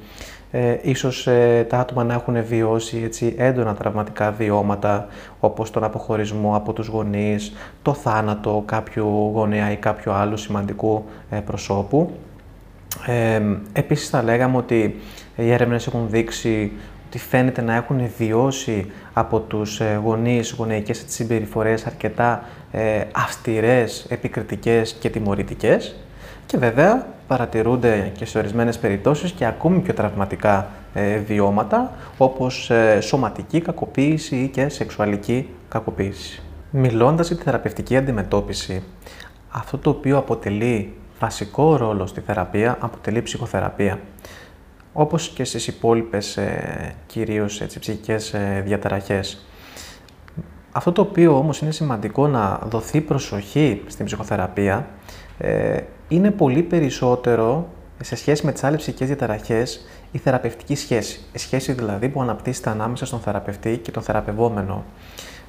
Ε, 0.51 0.77
ίσως 0.81 1.27
ε, 1.27 1.65
τα 1.69 1.79
άτομα 1.79 2.03
να 2.03 2.13
έχουν 2.13 2.45
βιώσει 2.45 3.01
έτσι, 3.03 3.35
έντονα 3.37 3.73
τραυματικά 3.73 4.31
βιώματα 4.31 5.07
όπως 5.39 5.71
τον 5.71 5.83
αποχωρισμό 5.83 6.55
από 6.55 6.73
τους 6.73 6.87
γονείς, 6.87 7.53
το 7.81 7.93
θάνατο 7.93 8.63
κάποιου 8.65 9.31
γονέα 9.33 9.71
ή 9.71 9.75
κάποιου 9.75 10.11
άλλου 10.11 10.37
σημαντικού 10.37 11.05
ε, 11.29 11.39
προσώπου. 11.39 12.11
Ε, 13.05 13.41
επίσης 13.73 14.09
θα 14.09 14.23
λέγαμε 14.23 14.57
ότι 14.57 14.95
οι 15.35 15.51
έρευνες 15.51 15.87
έχουν 15.87 16.09
δείξει 16.09 16.71
ότι 17.07 17.17
φαίνεται 17.19 17.61
να 17.61 17.75
έχουν 17.75 18.01
βιώσει 18.17 18.91
από 19.13 19.39
τους 19.39 19.79
ε, 19.79 19.99
γονείς, 20.03 20.51
γονεϊκές 20.57 21.03
συμπεριφορές 21.07 21.85
αρκετά 21.85 22.43
ε, 22.71 23.03
αυστηρές, 23.11 24.05
επικριτικές 24.09 24.93
και 24.93 25.09
τιμωρητικές 25.09 25.95
και 26.45 26.57
βέβαια 26.57 27.07
παρατηρούνται 27.27 28.11
και 28.17 28.25
σε 28.25 28.37
ορισμένες 28.37 28.77
περιπτώσεις 28.77 29.31
και 29.31 29.45
ακόμη 29.45 29.79
πιο 29.79 29.93
τραυματικά 29.93 30.69
ε, 30.93 31.17
βιώματα 31.17 31.91
όπως 32.17 32.69
ε, 32.69 32.99
σωματική 33.01 33.61
κακοποίηση 33.61 34.35
ή 34.35 34.47
και 34.47 34.69
σεξουαλική 34.69 35.49
κακοποίηση. 35.69 36.41
Μιλώντας 36.69 37.27
για 37.27 37.37
τη 37.37 37.43
θεραπευτική 37.43 37.97
αντιμετώπιση, 37.97 38.83
αυτό 39.49 39.77
το 39.77 39.89
οποίο 39.89 40.17
αποτελεί 40.17 40.93
βασικό 41.19 41.75
ρόλο 41.75 42.05
στη 42.05 42.21
θεραπεία 42.21 42.77
αποτελεί 42.79 43.21
ψυχοθεραπεία 43.21 43.99
όπως 44.99 45.29
και 45.29 45.43
στις 45.43 45.67
υπόλοιπες 45.67 46.37
ε, 46.37 46.95
κυρίως 47.05 47.61
έτσι, 47.61 47.79
ψυχικές 47.79 48.33
ε, 48.33 48.61
διαταραχές. 48.65 49.45
Αυτό 50.71 50.91
το 50.91 51.01
οποίο 51.01 51.37
όμως 51.37 51.59
είναι 51.59 51.71
σημαντικό 51.71 52.27
να 52.27 52.59
δοθεί 52.69 53.01
προσοχή 53.01 53.83
στην 53.87 54.05
ψυχοθεραπεία 54.05 54.87
ε, 55.37 55.79
είναι 56.07 56.31
πολύ 56.31 56.61
περισσότερο 56.63 57.67
σε 58.03 58.15
σχέση 58.15 58.45
με 58.45 58.51
τις 58.51 58.63
άλλες 58.63 58.79
ψυχικές 58.79 59.07
διαταραχές 59.07 59.87
η 60.11 60.17
θεραπευτική 60.17 60.75
σχέση. 60.75 61.21
Η 61.33 61.37
σχέση 61.37 61.71
δηλαδή 61.71 62.09
που 62.09 62.21
αναπτύσσεται 62.21 62.69
ανάμεσα 62.69 63.05
στον 63.05 63.19
θεραπευτή 63.19 63.77
και 63.77 63.91
τον 63.91 64.03
θεραπευόμενο. 64.03 64.83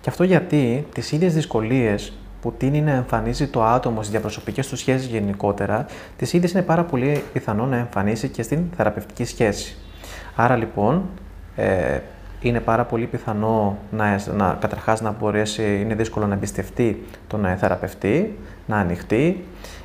Και 0.00 0.10
αυτό 0.10 0.24
γιατί 0.24 0.86
τις 0.94 1.12
ίδιες 1.12 1.34
δυσκολίες 1.34 2.12
που 2.40 2.52
τίνει 2.52 2.80
να 2.80 2.90
εμφανίζει 2.90 3.46
το 3.46 3.64
άτομο 3.64 3.96
στις 3.96 4.10
διαπροσωπικές 4.10 4.68
του 4.68 4.76
σχέσεις 4.76 5.06
γενικότερα, 5.06 5.86
τι 6.16 6.30
ίδιε 6.36 6.48
είναι 6.52 6.62
πάρα 6.62 6.84
πολύ 6.84 7.22
πιθανό 7.32 7.66
να 7.66 7.76
εμφανίσει 7.76 8.28
και 8.28 8.42
στην 8.42 8.64
θεραπευτική 8.76 9.24
σχέση. 9.24 9.76
Άρα 10.36 10.56
λοιπόν, 10.56 11.02
ε, 11.56 11.98
είναι 12.40 12.60
πάρα 12.60 12.84
πολύ 12.84 13.06
πιθανό 13.06 13.78
να, 13.90 14.20
να 14.36 14.56
καταρχάς 14.60 15.00
να 15.00 15.10
μπορέσει, 15.10 15.80
είναι 15.80 15.94
δύσκολο 15.94 16.26
να 16.26 16.34
εμπιστευτεί 16.34 17.04
τον 17.26 17.44
ε, 17.44 17.56
θεραπευτή, 17.56 18.38
να 18.66 18.76
ανοιχτεί. 18.76 19.44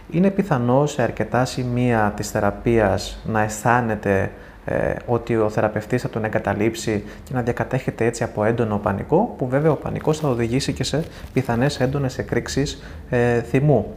Είναι 0.10 0.29
πιθανό 0.29 0.86
σε 0.86 1.01
αρκετά 1.01 1.45
σημεία 1.45 2.13
της 2.15 2.29
θεραπείας 2.29 3.19
να 3.25 3.41
αισθάνεται 3.41 4.31
ε, 4.65 4.93
ότι 5.05 5.38
ο 5.38 5.50
θεραπευτής 5.50 6.01
θα 6.01 6.10
τον 6.10 6.24
εγκαταλείψει 6.24 7.03
και 7.24 7.34
να 7.34 7.41
διακατέχεται 7.41 8.05
έτσι 8.05 8.24
από 8.24 8.43
έντονο 8.43 8.77
πανικό, 8.77 9.36
που 9.38 9.48
βέβαια 9.48 9.72
ο 9.72 9.75
πανικός 9.75 10.20
θα 10.20 10.27
οδηγήσει 10.27 10.74
και 10.74 10.84
σε 10.84 11.03
πιθανές 11.34 11.79
έντονες 11.79 12.17
εκρήξεις 12.17 12.84
ε, 13.10 13.41
θυμού. 13.41 13.93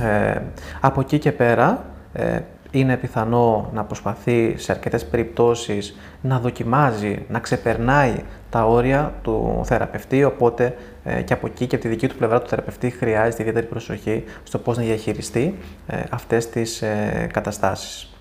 Ε, 0.00 0.40
από 0.80 1.00
εκεί 1.00 1.18
και 1.18 1.32
πέρα, 1.32 1.84
ε, 2.12 2.40
είναι 2.72 2.96
πιθανό 2.96 3.70
να 3.74 3.84
προσπαθεί 3.84 4.54
σε 4.56 4.72
αρκετές 4.72 5.06
περιπτώσεις 5.06 5.96
να 6.20 6.38
δοκιμάζει, 6.38 7.26
να 7.28 7.38
ξεπερνάει 7.38 8.14
τα 8.50 8.66
όρια 8.66 9.12
του 9.22 9.60
θεραπευτή, 9.64 10.24
οπότε 10.24 10.76
ε, 11.04 11.22
και 11.22 11.32
από 11.32 11.46
εκεί 11.46 11.66
και 11.66 11.74
από 11.74 11.84
τη 11.84 11.90
δική 11.90 12.08
του 12.08 12.16
πλευρά 12.16 12.40
του 12.40 12.48
θεραπευτή 12.48 12.90
χρειάζεται 12.90 13.42
ιδιαίτερη 13.42 13.66
προσοχή 13.66 14.24
στο 14.42 14.58
πώς 14.58 14.76
να 14.76 14.82
διαχειριστεί 14.82 15.58
ε, 15.86 16.02
αυτές 16.10 16.48
τις 16.48 16.82
ε, 16.82 17.28
καταστάσεις. 17.32 18.11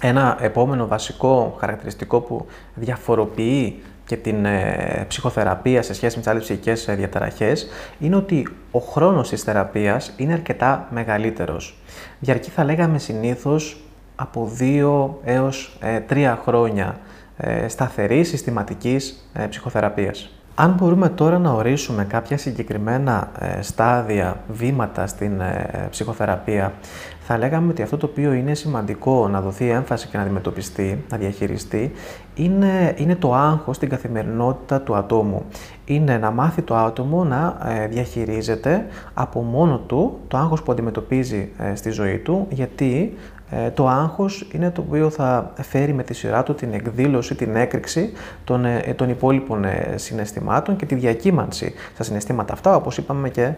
Ένα 0.00 0.36
επόμενο 0.40 0.86
βασικό 0.86 1.56
χαρακτηριστικό 1.60 2.20
που 2.20 2.46
διαφοροποιεί 2.74 3.82
και 4.06 4.16
την 4.16 4.44
ε, 4.44 5.04
ψυχοθεραπεία 5.08 5.82
σε 5.82 5.94
σχέση 5.94 6.16
με 6.16 6.22
τις 6.22 6.30
άλλες 6.30 6.42
ψυχικές 6.42 6.88
ε, 6.88 6.94
διαταραχές 6.94 7.66
είναι 7.98 8.16
ότι 8.16 8.48
ο 8.70 8.78
χρόνος 8.78 9.28
της 9.28 9.42
θεραπείας 9.42 10.12
είναι 10.16 10.32
αρκετά 10.32 10.88
μεγαλύτερος. 10.90 11.78
Διαρκεί 12.18 12.50
θα 12.50 12.64
λέγαμε 12.64 12.98
συνήθως 12.98 13.82
από 14.16 14.52
2 14.60 15.08
έως 15.24 15.78
3 16.08 16.16
ε, 16.16 16.34
χρόνια 16.44 16.98
ε, 17.36 17.68
σταθερής 17.68 18.28
συστηματικής 18.28 19.30
ε, 19.32 19.46
ψυχοθεραπείας. 19.46 20.37
Αν 20.60 20.72
μπορούμε 20.72 21.08
τώρα 21.08 21.38
να 21.38 21.50
ορίσουμε 21.52 22.04
κάποια 22.04 22.38
συγκεκριμένα 22.38 23.30
ε, 23.38 23.62
στάδια, 23.62 24.40
βήματα 24.48 25.06
στην 25.06 25.40
ε, 25.40 25.86
ψυχοθεραπεία, 25.90 26.72
θα 27.20 27.38
λέγαμε 27.38 27.70
ότι 27.70 27.82
αυτό 27.82 27.96
το 27.96 28.06
οποίο 28.06 28.32
είναι 28.32 28.54
σημαντικό 28.54 29.28
να 29.28 29.40
δοθεί 29.40 29.68
έμφαση 29.68 30.08
και 30.08 30.16
να 30.16 30.22
αντιμετωπιστεί, 30.22 31.04
να 31.10 31.16
διαχειριστεί, 31.16 31.92
είναι, 32.34 32.94
είναι 32.96 33.16
το 33.16 33.34
άγχος 33.34 33.76
στην 33.76 33.88
καθημερινότητα 33.88 34.80
του 34.80 34.94
ατόμου. 34.96 35.42
Είναι 35.84 36.18
να 36.18 36.30
μάθει 36.30 36.62
το 36.62 36.76
άτομο 36.76 37.24
να 37.24 37.58
ε, 37.64 37.86
διαχειρίζεται 37.86 38.86
από 39.14 39.40
μόνο 39.40 39.78
του 39.78 40.18
το 40.28 40.36
άγχος 40.36 40.62
που 40.62 40.72
αντιμετωπίζει 40.72 41.48
στη 41.74 41.90
ζωή 41.90 42.18
του, 42.18 42.46
γιατί 42.50 43.16
Ε, 43.50 43.70
το 43.70 43.88
άγχος 43.88 44.48
είναι 44.52 44.70
το 44.70 44.84
οποίο 44.86 45.10
θα 45.10 45.52
φέρει 45.60 45.92
με 45.92 46.02
τη 46.02 46.14
σειρά 46.14 46.42
του 46.42 46.54
την 46.54 46.72
εκδήλωση, 46.72 47.34
την 47.34 47.56
έκρηξη 47.56 48.12
των, 48.44 48.64
ε, 48.64 48.94
των 48.96 49.08
υπόλοιπων 49.08 49.64
ε, 49.64 49.94
συναισθημάτων 49.96 50.76
και 50.76 50.86
τη 50.86 50.94
διακύμανση 50.94 51.74
στα 51.94 52.02
συναισθήματα 52.02 52.52
αυτά, 52.52 52.76
όπως 52.76 52.96
είπαμε 52.96 53.28
και 53.28 53.52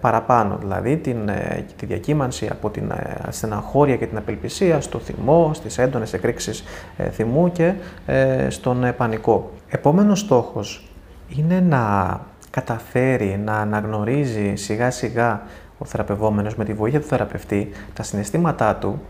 παραπάνω, 0.00 0.56
δηλαδή 0.60 0.96
την, 0.96 1.30
τη 1.76 1.86
διακύμανση 1.86 2.48
από 2.50 2.70
την 2.70 2.92
στεναχώρια 3.28 3.96
και 3.96 4.06
την 4.06 4.16
απελπισία 4.16 4.80
στο 4.80 4.98
θυμό, 4.98 5.50
στις 5.54 5.78
έντονες 5.78 6.12
εκρήξεις 6.12 6.64
θυμού 7.12 7.52
και 7.52 7.72
στον 8.48 8.94
πανικό. 8.96 9.50
Επόμενος 9.68 10.18
στόχος 10.20 10.90
είναι 11.36 11.60
να 11.60 12.20
καταφέρει 12.50 13.40
να 13.44 13.52
αναγνωρίζει 13.52 14.54
σιγά 14.54 14.90
σιγά 14.90 15.42
ο 15.78 15.84
θεραπευόμενος 15.84 16.54
με 16.54 16.64
τη 16.64 16.72
βοήθεια 16.72 17.00
του 17.00 17.06
θεραπευτή 17.06 17.70
τα 17.94 18.02
συναισθήματά 18.02 18.74
του, 18.74 19.02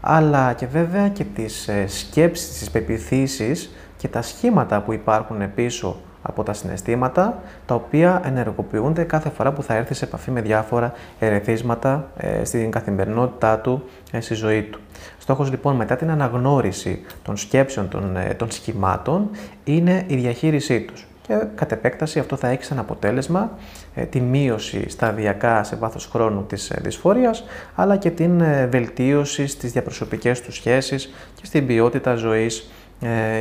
αλλά 0.00 0.52
και 0.52 0.66
βέβαια 0.66 1.08
και 1.08 1.24
τις 1.24 1.68
ε, 1.68 1.86
σκέψεις, 1.86 2.58
τις 2.58 2.70
πεπιθήσεις 2.70 3.74
και 3.96 4.08
τα 4.08 4.22
σχήματα 4.22 4.80
που 4.80 4.92
υπάρχουν 4.92 5.54
πίσω 5.54 6.00
από 6.22 6.42
τα 6.42 6.52
συναισθήματα, 6.52 7.42
τα 7.66 7.74
οποία 7.74 8.22
ενεργοποιούνται 8.24 9.02
κάθε 9.02 9.30
φορά 9.30 9.52
που 9.52 9.62
θα 9.62 9.74
έρθει 9.74 9.94
σε 9.94 10.04
επαφή 10.04 10.30
με 10.30 10.40
διάφορα 10.40 10.92
ερεθίσματα 11.18 12.08
ε, 12.16 12.44
στην 12.44 12.70
καθημερινότητά 12.70 13.58
του, 13.58 13.84
ε, 14.10 14.20
στη 14.20 14.34
ζωή 14.34 14.62
του. 14.62 14.80
Στόχος 15.18 15.50
λοιπόν 15.50 15.76
μετά 15.76 15.96
την 15.96 16.10
αναγνώριση 16.10 17.04
των 17.22 17.36
σκέψεων 17.36 17.88
των, 17.88 18.16
των 18.36 18.50
σχημάτων 18.50 19.30
είναι 19.64 20.04
η 20.06 20.16
διαχείρισή 20.16 20.80
τους 20.80 21.06
και 21.26 21.46
κατ' 21.54 21.72
επέκταση 21.72 22.18
αυτό 22.18 22.36
θα 22.36 22.48
έχει 22.48 22.64
σαν 22.64 22.78
αποτέλεσμα 22.78 23.58
ε, 23.94 24.04
τη 24.04 24.20
μείωση 24.20 24.88
σταδιακά 24.88 25.64
σε 25.64 25.76
βάθος 25.76 26.06
χρόνου 26.06 26.44
της 26.46 26.70
ε, 26.70 26.80
δυσφορίας, 26.82 27.44
αλλά 27.74 27.96
και 27.96 28.10
την 28.10 28.40
ε, 28.40 28.66
βελτίωση 28.66 29.46
στις 29.46 29.72
διαπροσωπικές 29.72 30.40
του 30.40 30.52
σχέσεις 30.52 31.14
και 31.34 31.46
στην 31.46 31.66
ποιότητα 31.66 32.14
ζωής 32.14 32.70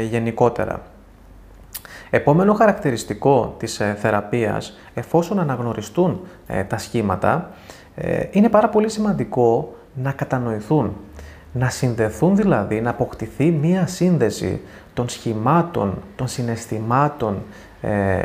γενικότερα. 0.09 0.81
Επόμενο 2.09 2.53
χαρακτηριστικό 2.53 3.55
της 3.57 3.81
θεραπείας, 3.97 4.77
εφόσον 4.93 5.39
αναγνωριστούν 5.39 6.21
τα 6.67 6.77
σχήματα, 6.77 7.51
είναι 8.31 8.49
πάρα 8.49 8.69
πολύ 8.69 8.89
σημαντικό 8.89 9.75
να 9.93 10.11
κατανοηθούν, 10.11 10.95
να 11.53 11.69
συνδεθούν 11.69 12.35
δηλαδή, 12.35 12.81
να 12.81 12.89
αποκτηθεί 12.89 13.51
μία 13.51 13.87
σύνδεση 13.87 14.61
των 14.93 15.09
σχημάτων, 15.09 16.01
των 16.15 16.27
συναισθημάτων, 16.27 17.33
ε, 17.33 17.39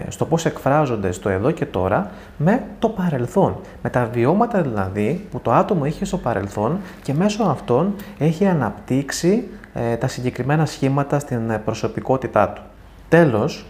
στο 0.08 0.24
πώς 0.24 0.44
εκφράζονται 0.44 1.12
στο 1.12 1.28
εδώ 1.28 1.50
και 1.50 1.66
τώρα 1.66 2.10
με 2.36 2.62
το 2.78 2.88
παρελθόν. 2.88 3.56
Με 3.82 3.90
τα 3.90 4.04
βιώματα 4.12 4.62
δηλαδή 4.62 5.26
που 5.30 5.40
το 5.40 5.52
άτομο 5.52 5.84
είχε 5.84 6.04
στο 6.04 6.18
παρελθόν 6.18 6.78
και 7.02 7.14
μέσω 7.14 7.42
αυτών 7.42 7.94
έχει 8.18 8.46
αναπτύξει 8.46 9.48
ε, 9.74 9.96
τα 9.96 10.08
συγκεκριμένα 10.08 10.66
σχήματα 10.66 11.18
στην 11.18 11.50
ε, 11.50 11.58
προσωπικότητά 11.58 12.48
του. 12.48 12.62
Τέλος, 13.08 13.66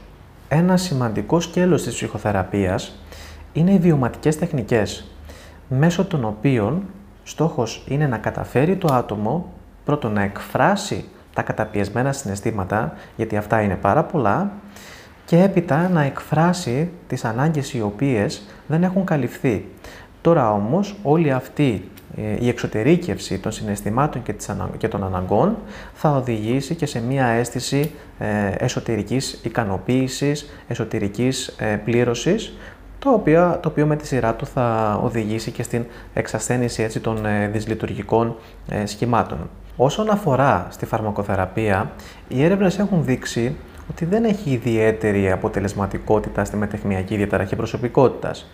ένα 0.48 0.76
σημαντικό 0.76 1.40
σκέλος 1.40 1.82
της 1.82 1.94
ψυχοθεραπείας 1.94 3.02
είναι 3.52 3.72
οι 3.72 3.78
βιωματικές 3.78 4.38
τεχνικές, 4.38 5.10
μέσω 5.68 6.04
των 6.04 6.24
οποίων 6.24 6.82
στόχος 7.22 7.84
είναι 7.88 8.06
να 8.06 8.18
καταφέρει 8.18 8.76
το 8.76 8.94
άτομο 8.94 9.52
πρώτον 9.84 10.12
να 10.12 10.22
εκφράσει 10.22 11.04
τα 11.34 11.42
καταπιεσμένα 11.42 12.12
συναισθήματα, 12.12 12.92
γιατί 13.16 13.36
αυτά 13.36 13.60
είναι 13.60 13.74
πάρα 13.74 14.04
πολλά, 14.04 14.50
και 15.28 15.42
έπειτα 15.42 15.88
να 15.88 16.02
εκφράσει 16.02 16.90
τις 17.06 17.24
ανάγκες 17.24 17.74
οι 17.74 17.80
οποίες 17.82 18.42
δεν 18.66 18.82
έχουν 18.82 19.04
καλυφθεί. 19.04 19.64
Τώρα 20.20 20.52
όμως 20.52 20.96
όλη 21.02 21.32
αυτή 21.32 21.90
ε, 22.16 22.36
η 22.40 22.48
εξωτερήκευση 22.48 23.38
των 23.38 23.52
συναισθημάτων 23.52 24.22
και 24.78 24.88
των 24.88 25.04
αναγκών 25.04 25.56
θα 25.94 26.10
οδηγήσει 26.10 26.74
και 26.74 26.86
σε 26.86 27.00
μία 27.00 27.26
αίσθηση 27.26 27.90
ε, 28.18 28.48
εσωτερικής 28.58 29.40
ικανοποίησης, 29.44 30.50
εσωτερικής 30.68 31.54
ε, 31.58 31.80
πλήρωσης, 31.84 32.58
το 32.98 33.10
οποίο, 33.10 33.58
το 33.62 33.68
οποίο 33.68 33.86
με 33.86 33.96
τη 33.96 34.06
σειρά 34.06 34.34
του 34.34 34.46
θα 34.46 34.98
οδηγήσει 35.02 35.50
και 35.50 35.62
στην 35.62 35.84
εξασθένηση 36.14 36.82
έτσι, 36.82 37.00
των 37.00 37.26
δυσλειτουργικών 37.52 38.36
σχημάτων. 38.84 39.50
Όσον 39.76 40.10
αφορά 40.10 40.66
στη 40.70 40.86
φαρμακοθεραπεία, 40.86 41.90
οι 42.28 42.44
έρευνες 42.44 42.78
έχουν 42.78 43.04
δείξει 43.04 43.56
ότι 43.90 44.04
δεν 44.04 44.24
έχει 44.24 44.50
ιδιαίτερη 44.50 45.30
αποτελεσματικότητα 45.30 46.44
στη 46.44 46.56
μετεχνιακή 46.56 47.16
διαταραχή 47.16 47.56
προσωπικότητας. 47.56 48.50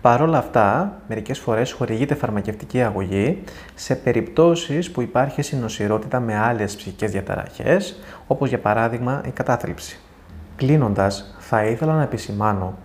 Παρ' 0.00 0.22
όλα 0.22 0.38
αυτά, 0.38 1.00
μερικές 1.08 1.38
φορές 1.38 1.72
χορηγείται 1.72 2.14
φαρμακευτική 2.14 2.82
αγωγή 2.82 3.42
σε 3.74 3.94
περιπτώσεις 3.94 4.90
που 4.90 5.00
υπάρχει 5.00 5.42
συνοσυρότητα 5.42 6.20
με 6.20 6.38
άλλες 6.38 6.76
ψυχικές 6.76 7.10
διαταραχές, 7.10 8.00
όπως 8.26 8.48
για 8.48 8.58
παράδειγμα 8.58 9.22
η 9.26 9.30
κατάθλιψη. 9.30 9.98
Κλείνοντας, 10.56 11.36
θα 11.38 11.64
ήθελα 11.64 11.94
να 11.94 12.02
επισημάνω 12.02 12.78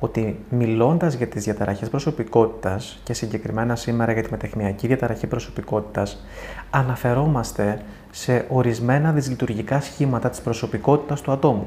ότι 0.00 0.38
μιλώντας 0.48 1.14
για 1.14 1.26
τις 1.26 1.44
διαταραχές 1.44 1.88
προσωπικότητας 1.88 3.00
και 3.02 3.12
συγκεκριμένα 3.12 3.76
σήμερα 3.76 4.12
για 4.12 4.22
τη 4.22 4.30
μετεχνιακή 4.30 4.86
διαταραχή 4.86 5.26
προσωπικότητας, 5.26 6.24
αναφερόμαστε 6.70 7.80
σε 8.10 8.44
ορισμένα 8.48 9.12
δυσλειτουργικά 9.12 9.80
σχήματα 9.80 10.30
της 10.30 10.40
προσωπικότητας 10.40 11.20
του 11.20 11.32
ατόμου. 11.32 11.66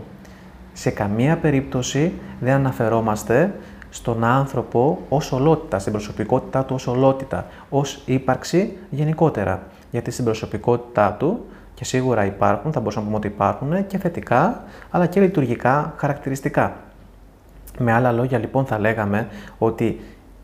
Σε 0.73 0.89
καμία 0.89 1.37
περίπτωση 1.37 2.13
δεν 2.39 2.53
αναφερόμαστε 2.53 3.53
στον 3.89 4.23
άνθρωπο 4.23 4.99
ως 5.09 5.31
ολότητα, 5.31 5.79
στην 5.79 5.91
προσωπικότητά 5.91 6.65
του 6.65 6.75
ως 6.75 6.87
ολότητα, 6.87 7.47
ως 7.69 8.01
ύπαρξη 8.05 8.77
γενικότερα. 8.89 9.63
Γιατί 9.91 10.11
στην 10.11 10.25
προσωπικότητά 10.25 11.15
του 11.19 11.45
και 11.73 11.85
σίγουρα 11.85 12.25
υπάρχουν, 12.25 12.71
θα 12.71 12.79
μπορούσαμε 12.79 13.05
να 13.05 13.11
πούμε 13.11 13.25
ότι 13.25 13.35
υπάρχουν 13.35 13.87
και 13.87 13.97
θετικά 13.97 14.63
αλλά 14.89 15.05
και 15.05 15.19
λειτουργικά 15.19 15.93
χαρακτηριστικά. 15.97 16.82
Με 17.77 17.91
άλλα 17.91 18.11
λόγια 18.11 18.37
λοιπόν 18.37 18.65
θα 18.65 18.79
λέγαμε 18.79 19.27
ότι 19.57 19.99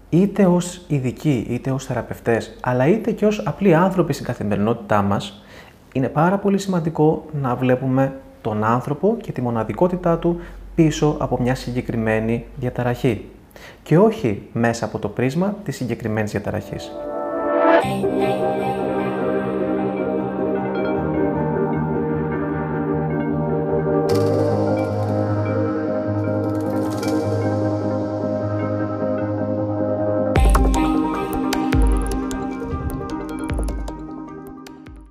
είτε 0.09 0.45
ως 0.45 0.81
ειδικοί, 0.87 1.45
είτε 1.49 1.71
ως 1.71 1.85
θεραπευτές, 1.85 2.57
αλλά 2.61 2.87
είτε 2.87 3.11
και 3.11 3.25
ως 3.25 3.41
απλοί 3.45 3.75
άνθρωποι 3.75 4.13
στην 4.13 4.25
καθημερινότητά 4.25 5.01
μας, 5.01 5.43
είναι 5.93 6.07
πάρα 6.07 6.37
πολύ 6.37 6.57
σημαντικό 6.57 7.25
να 7.41 7.55
βλέπουμε 7.55 8.13
τον 8.41 8.63
άνθρωπο 8.63 9.17
και 9.21 9.31
τη 9.31 9.41
μοναδικότητά 9.41 10.17
του 10.17 10.39
πίσω 10.75 11.15
από 11.19 11.41
μια 11.41 11.55
συγκεκριμένη 11.55 12.45
διαταραχή 12.55 13.29
και 13.83 13.97
όχι 13.97 14.41
μέσα 14.53 14.85
από 14.85 14.99
το 14.99 15.07
πρίσμα 15.07 15.55
της 15.63 15.75
συγκεκριμένης 15.75 16.31
διαταραχής. 16.31 16.91